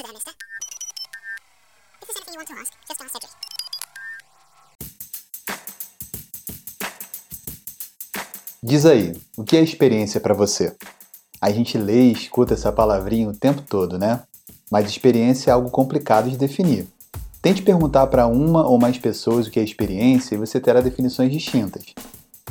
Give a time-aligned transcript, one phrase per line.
[0.00, 0.24] If there's
[2.16, 3.30] anything you want to ask, just ask Cedric.
[8.62, 10.74] Diz aí, o que é experiência para você?
[11.38, 14.22] A gente lê e escuta essa palavrinha o tempo todo, né?
[14.70, 16.88] Mas experiência é algo complicado de definir.
[17.42, 21.30] Tente perguntar para uma ou mais pessoas o que é experiência e você terá definições
[21.30, 21.84] distintas.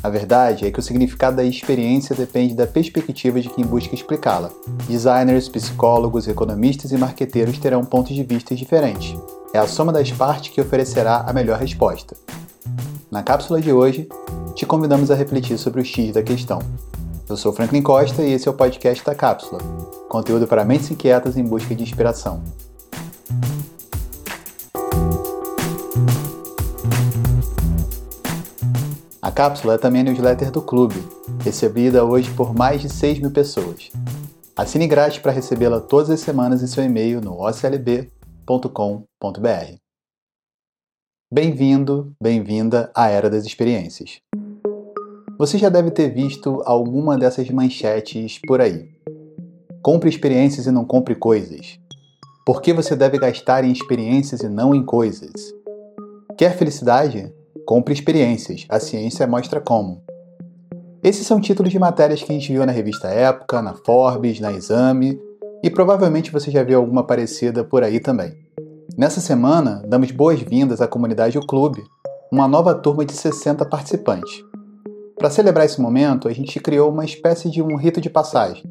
[0.01, 4.49] A verdade é que o significado da experiência depende da perspectiva de quem busca explicá-la.
[4.87, 9.17] Designers, psicólogos, economistas e marqueteiros terão pontos de vista diferentes.
[9.53, 12.15] É a soma das partes que oferecerá a melhor resposta.
[13.11, 14.07] Na cápsula de hoje,
[14.55, 16.59] te convidamos a refletir sobre o X da questão.
[17.27, 19.59] Eu sou Franklin Costa e esse é o podcast da Cápsula,
[20.07, 22.41] conteúdo para mentes inquietas em busca de inspiração.
[29.39, 31.01] Cápsula é também a newsletter do clube,
[31.41, 33.89] recebida hoje por mais de 6 mil pessoas.
[34.53, 38.09] Assine grátis para recebê-la todas as semanas em seu e-mail no oclb.com.br.
[41.33, 44.19] Bem-vindo, bem-vinda à Era das Experiências.
[45.37, 48.89] Você já deve ter visto alguma dessas manchetes por aí.
[49.81, 51.79] Compre experiências e não compre coisas.
[52.45, 55.31] Por que você deve gastar em experiências e não em coisas?
[56.37, 57.38] Quer felicidade?
[57.69, 58.65] Compre experiências.
[58.67, 60.01] A ciência mostra como.
[61.03, 64.51] Esses são títulos de matérias que a gente viu na revista Época, na Forbes, na
[64.51, 65.19] Exame
[65.63, 68.35] e provavelmente você já viu alguma parecida por aí também.
[68.97, 71.83] Nessa semana, damos boas-vindas à comunidade O Clube,
[72.31, 74.43] uma nova turma de 60 participantes.
[75.15, 78.63] Para celebrar esse momento, a gente criou uma espécie de um rito de passagem,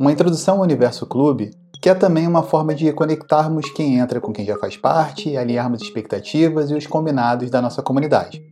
[0.00, 1.52] uma introdução ao universo clube,
[1.86, 5.80] que é também uma forma de conectarmos quem entra com quem já faz parte alinharmos
[5.80, 8.42] expectativas e os combinados da nossa comunidade.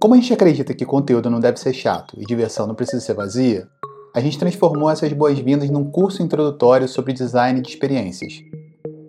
[0.00, 3.14] Como a gente acredita que conteúdo não deve ser chato e diversão não precisa ser
[3.14, 3.66] vazia,
[4.14, 8.34] a gente transformou essas boas-vindas num curso introdutório sobre design de experiências.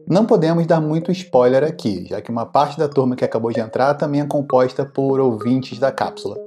[0.10, 3.60] Não podemos dar muito spoiler aqui, já que uma parte da turma que acabou de
[3.60, 6.38] entrar também é composta por ouvintes da cápsula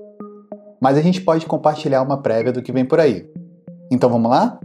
[0.81, 3.26] mas a gente pode compartilhar uma prévia do que vem por aí.
[3.91, 4.59] Então vamos lá?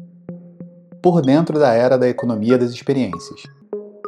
[1.01, 3.43] Por dentro da era da economia das experiências.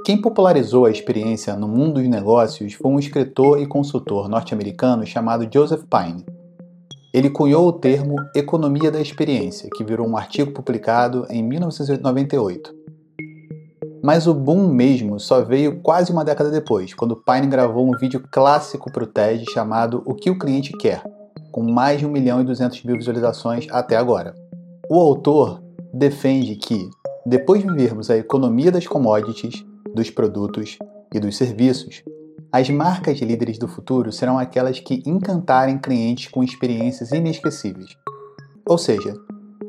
[0.06, 5.48] Quem popularizou a experiência no mundo dos negócios foi um escritor e consultor norte-americano chamado
[5.52, 6.26] Joseph Pine.
[7.14, 12.74] Ele cunhou o termo economia da experiência, que virou um artigo publicado em 1998.
[14.04, 18.22] Mas o boom mesmo só veio quase uma década depois, quando Pine gravou um vídeo
[18.30, 21.04] clássico para o TED chamado O que o cliente quer,
[21.54, 24.36] com mais de 1 milhão e 200 mil visualizações até agora.
[24.90, 25.62] O autor
[25.94, 26.90] defende que,
[27.26, 30.78] depois de vivermos a economia das commodities, dos produtos
[31.14, 32.04] e dos serviços,
[32.52, 37.98] as marcas líderes do futuro serão aquelas que encantarem clientes com experiências inesquecíveis.
[38.68, 39.14] Ou seja,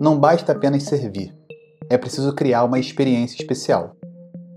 [0.01, 1.35] não basta apenas servir,
[1.89, 3.97] é preciso criar uma experiência especial.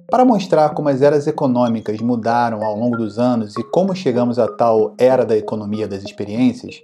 [0.09, 4.47] Para mostrar como as eras econômicas mudaram ao longo dos anos e como chegamos à
[4.47, 6.81] tal era da economia das experiências,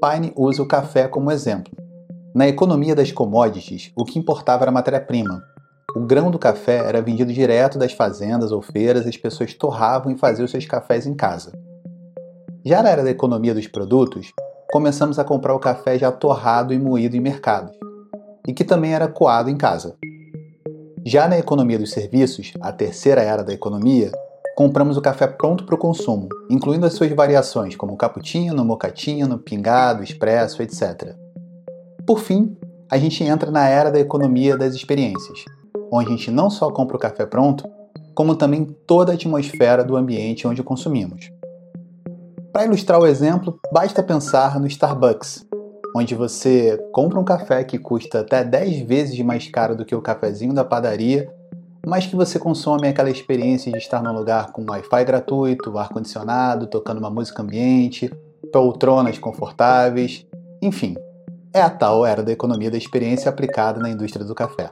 [0.00, 1.81] Pine usa o café como exemplo.
[2.34, 5.44] Na economia das commodities, o que importava era matéria-prima.
[5.94, 10.10] O grão do café era vendido direto das fazendas ou feiras e as pessoas torravam
[10.10, 11.52] e faziam seus cafés em casa.
[12.64, 14.32] Já na era da economia dos produtos,
[14.72, 17.74] começamos a comprar o café já torrado e moído em mercados,
[18.48, 19.94] e que também era coado em casa.
[21.04, 24.10] Já na economia dos serviços, a terceira era da economia,
[24.56, 30.02] compramos o café pronto para o consumo, incluindo as suas variações como cappuccino, mocatino, pingado,
[30.02, 31.14] expresso, etc.
[32.06, 32.56] Por fim,
[32.90, 35.44] a gente entra na era da economia das experiências,
[35.90, 37.64] onde a gente não só compra o café pronto,
[38.14, 41.30] como também toda a atmosfera do ambiente onde consumimos.
[42.52, 45.46] Para ilustrar o exemplo, basta pensar no Starbucks,
[45.96, 50.02] onde você compra um café que custa até 10 vezes mais caro do que o
[50.02, 51.32] cafezinho da padaria
[51.86, 56.98] mas que você consome aquela experiência de estar num lugar com Wi-Fi gratuito, ar-condicionado, tocando
[56.98, 58.12] uma música ambiente,
[58.52, 60.24] poltronas confortáveis,
[60.60, 60.94] enfim,
[61.54, 64.70] é a tal era da economia da experiência aplicada na indústria do café.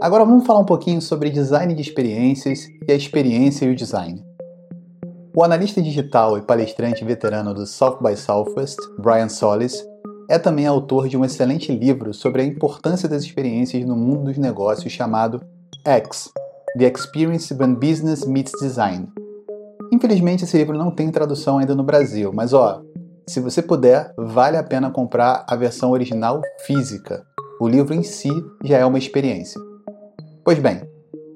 [0.00, 4.24] Agora vamos falar um pouquinho sobre design de experiências e a experiência e o design.
[5.36, 9.84] O analista digital e palestrante veterano do South by Southwest, Brian Solis,
[10.28, 14.38] é também autor de um excelente livro sobre a importância das experiências no mundo dos
[14.38, 15.40] negócios chamado
[15.84, 16.30] X
[16.78, 19.08] The Experience When Business Meets Design.
[19.92, 22.80] Infelizmente, esse livro não tem tradução ainda no Brasil, mas ó,
[23.30, 27.24] se você puder, vale a pena comprar a versão original física.
[27.60, 28.28] O livro em si
[28.64, 29.60] já é uma experiência.
[30.44, 30.82] Pois bem,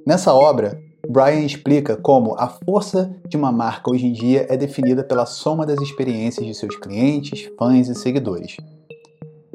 [0.05, 0.77] nessa obra,
[1.09, 5.65] Brian explica como a força de uma marca hoje em dia é definida pela soma
[5.65, 8.57] das experiências de seus clientes, fãs e seguidores.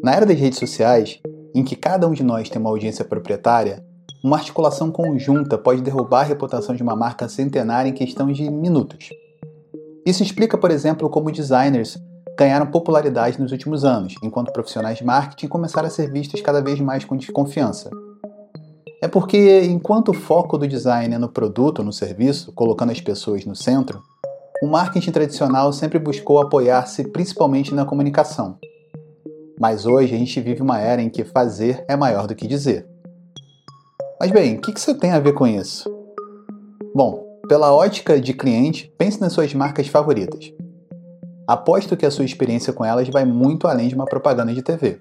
[0.01, 1.19] Na era das redes sociais,
[1.53, 3.83] em que cada um de nós tem uma audiência proprietária,
[4.23, 9.09] uma articulação conjunta pode derrubar a reputação de uma marca centenária em questão de minutos.
[10.05, 11.99] Isso explica, por exemplo, como designers
[12.39, 16.79] ganharam popularidade nos últimos anos, enquanto profissionais de marketing começaram a ser vistos cada vez
[16.79, 17.89] mais com desconfiança.
[19.01, 23.43] É porque, enquanto o foco do design é no produto no serviço, colocando as pessoas
[23.45, 24.01] no centro,
[24.63, 28.57] o marketing tradicional sempre buscou apoiar-se principalmente na comunicação.
[29.59, 32.87] Mas hoje a gente vive uma era em que fazer é maior do que dizer.
[34.17, 35.89] Mas bem, o que isso tem a ver com isso?
[36.95, 40.53] Bom, pela ótica de cliente, pense nas suas marcas favoritas.
[41.49, 44.99] Aposto que a sua experiência com elas vai muito além de uma propaganda de TV.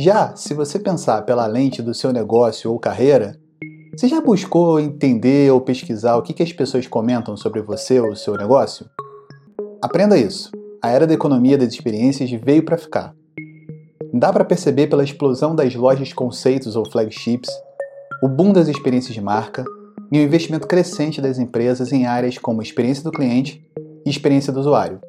[0.00, 3.38] Já se você pensar pela lente do seu negócio ou carreira,
[3.96, 8.34] você já buscou entender ou pesquisar o que as pessoas comentam sobre você ou seu
[8.34, 8.84] negócio?
[9.80, 10.50] Aprenda isso.
[10.82, 13.14] A era da economia das experiências veio para ficar.
[14.12, 17.48] Dá para perceber pela explosão das lojas conceitos ou flagships,
[18.20, 19.64] o boom das experiências de marca
[20.10, 23.64] e o investimento crescente das empresas em áreas como experiência do cliente
[24.04, 25.00] e experiência do usuário.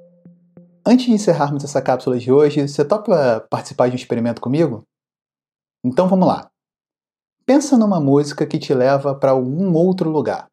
[0.86, 4.84] Antes de encerrarmos essa cápsula de hoje, você topa participar de um experimento comigo?
[5.84, 6.50] Então vamos lá.
[7.46, 10.48] Pensa numa música que te leva para algum outro lugar.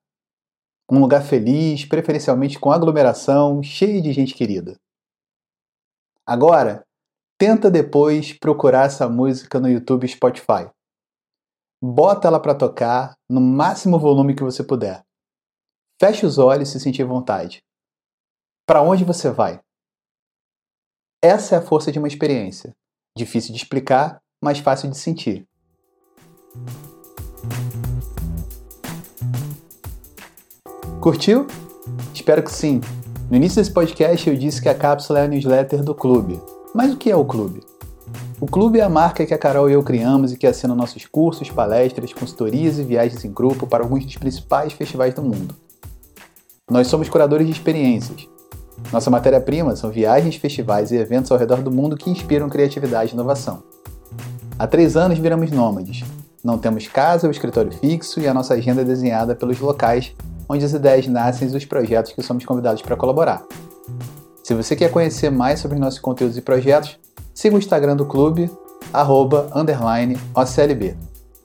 [0.91, 4.77] Um lugar feliz, preferencialmente com aglomeração, cheio de gente querida.
[6.27, 6.83] Agora,
[7.39, 10.71] tenta depois procurar essa música no YouTube e Spotify
[11.81, 15.05] bota ela para tocar no máximo volume que você puder.
[16.01, 17.63] Feche os olhos se sentir vontade.
[18.67, 19.61] Para onde você vai?
[21.21, 22.73] Essa é a força de uma experiência.
[23.17, 25.45] Difícil de explicar, mas fácil de sentir.
[31.01, 31.49] Curtiu?
[32.15, 32.81] Espero que sim.
[33.29, 36.41] No início desse podcast eu disse que a cápsula é a newsletter do clube.
[36.73, 37.65] Mas o que é o clube?
[38.41, 41.05] O clube é a marca que a Carol e eu criamos e que assina nossos
[41.05, 45.57] cursos, palestras, consultorias e viagens em grupo para alguns dos principais festivais do mundo.
[46.71, 48.29] Nós somos curadores de experiências.
[48.93, 53.15] Nossa matéria-prima são viagens, festivais e eventos ao redor do mundo que inspiram criatividade e
[53.15, 53.63] inovação.
[54.59, 56.05] Há três anos viramos nômades.
[56.43, 60.15] Não temos casa ou escritório fixo e a nossa agenda é desenhada pelos locais
[60.49, 63.45] onde as ideias nascem e os projetos que somos convidados para colaborar.
[64.43, 66.99] Se você quer conhecer mais sobre nossos conteúdos e projetos,
[67.35, 68.51] siga o Instagram do clube,
[68.93, 69.51] arroba,
[70.35, 70.97] OCLB,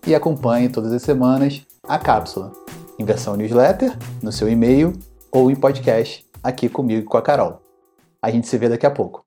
[0.07, 2.51] e acompanhe todas as semanas a cápsula,
[2.97, 4.94] em versão newsletter, no seu e-mail
[5.31, 7.62] ou em podcast, aqui comigo e com a Carol.
[8.22, 9.25] A gente se vê daqui a pouco.